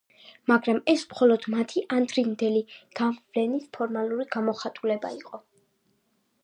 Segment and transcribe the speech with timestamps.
[0.51, 2.63] მაგრამ ეს მხოლოდ მათი ადრინდელი
[3.01, 5.45] გავლენის ფორმალური გამოხატულება იყო.